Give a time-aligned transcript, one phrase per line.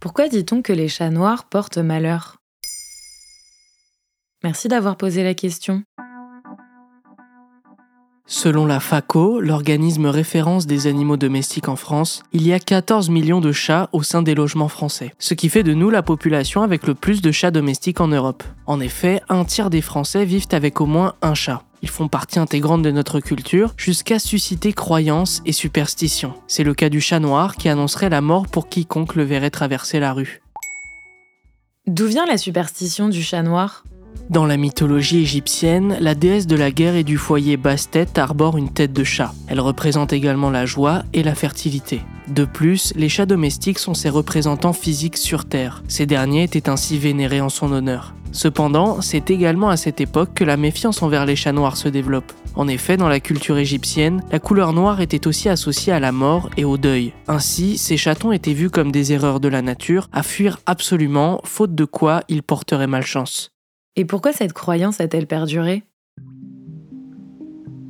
[0.00, 2.36] Pourquoi dit-on que les chats noirs portent malheur?
[4.42, 5.82] Merci d'avoir posé la question.
[8.24, 13.42] Selon la FACO, l'organisme référence des animaux domestiques en France, il y a 14 millions
[13.42, 16.86] de chats au sein des logements français, ce qui fait de nous la population avec
[16.86, 18.42] le plus de chats domestiques en Europe.
[18.64, 21.62] En effet, un tiers des Français vivent avec au moins un chat.
[21.82, 26.34] Ils font partie intégrante de notre culture jusqu'à susciter croyances et superstitions.
[26.46, 29.98] C'est le cas du chat noir qui annoncerait la mort pour quiconque le verrait traverser
[29.98, 30.42] la rue.
[31.86, 33.84] D'où vient la superstition du chat noir?
[34.28, 38.72] Dans la mythologie égyptienne, la déesse de la guerre et du foyer Bastet arbore une
[38.72, 39.32] tête de chat.
[39.48, 42.02] Elle représente également la joie et la fertilité.
[42.30, 45.82] De plus, les chats domestiques sont ses représentants physiques sur Terre.
[45.88, 48.14] Ces derniers étaient ainsi vénérés en son honneur.
[48.30, 52.32] Cependant, c'est également à cette époque que la méfiance envers les chats noirs se développe.
[52.54, 56.50] En effet, dans la culture égyptienne, la couleur noire était aussi associée à la mort
[56.56, 57.12] et au deuil.
[57.26, 61.74] Ainsi, ces chatons étaient vus comme des erreurs de la nature, à fuir absolument, faute
[61.74, 63.50] de quoi ils porteraient malchance.
[63.96, 65.82] Et pourquoi cette croyance a-t-elle perduré?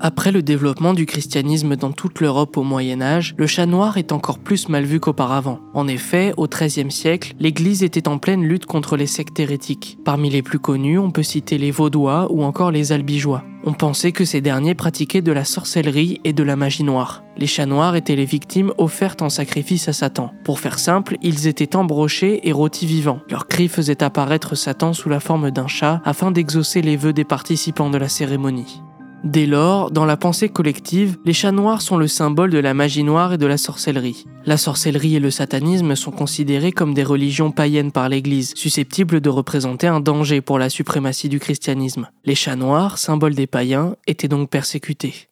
[0.00, 4.12] Après le développement du christianisme dans toute l'Europe au Moyen Âge, le chat noir est
[4.12, 5.58] encore plus mal vu qu'auparavant.
[5.74, 9.98] En effet, au XIIIe siècle, l'Église était en pleine lutte contre les sectes hérétiques.
[10.04, 13.42] Parmi les plus connus, on peut citer les Vaudois ou encore les Albigeois.
[13.64, 17.24] On pensait que ces derniers pratiquaient de la sorcellerie et de la magie noire.
[17.36, 20.32] Les chats noirs étaient les victimes offertes en sacrifice à Satan.
[20.44, 23.20] Pour faire simple, ils étaient embrochés et rôtis vivants.
[23.28, 27.24] Leurs cris faisaient apparaître Satan sous la forme d'un chat afin d'exaucer les vœux des
[27.24, 28.80] participants de la cérémonie.
[29.24, 33.02] Dès lors, dans la pensée collective, les chats noirs sont le symbole de la magie
[33.02, 34.24] noire et de la sorcellerie.
[34.46, 39.28] La sorcellerie et le satanisme sont considérés comme des religions païennes par l'Église, susceptibles de
[39.28, 42.08] représenter un danger pour la suprématie du christianisme.
[42.24, 45.28] Les chats noirs, symbole des païens, étaient donc persécutés.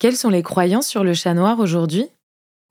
[0.00, 2.06] Quelles sont les croyances sur le chat noir aujourd'hui?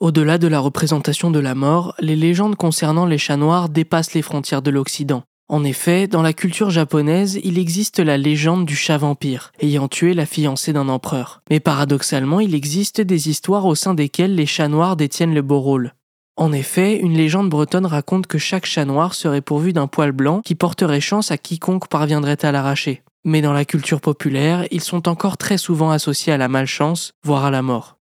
[0.01, 4.21] Au-delà de la représentation de la mort, les légendes concernant les chats noirs dépassent les
[4.21, 5.23] frontières de l'Occident.
[5.51, 10.13] En effet, dans la culture japonaise, il existe la légende du chat vampire, ayant tué
[10.13, 11.41] la fiancée d'un empereur.
[11.49, 15.59] Mais paradoxalement, il existe des histoires au sein desquelles les chats noirs détiennent le beau
[15.59, 15.95] rôle.
[16.37, 20.41] En effet, une légende bretonne raconte que chaque chat noir serait pourvu d'un poil blanc
[20.41, 23.01] qui porterait chance à quiconque parviendrait à l'arracher.
[23.25, 27.45] Mais dans la culture populaire, ils sont encore très souvent associés à la malchance, voire
[27.45, 27.97] à la mort.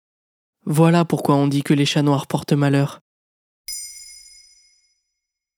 [0.65, 2.99] Voilà pourquoi on dit que les chats noirs portent malheur.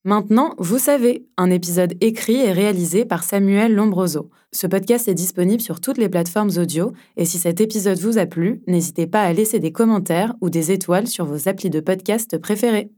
[0.09, 4.31] Maintenant, vous savez, un épisode écrit et réalisé par Samuel Lombroso.
[4.51, 8.25] Ce podcast est disponible sur toutes les plateformes audio et si cet épisode vous a
[8.25, 12.39] plu, n'hésitez pas à laisser des commentaires ou des étoiles sur vos applis de podcast
[12.39, 12.89] préférés.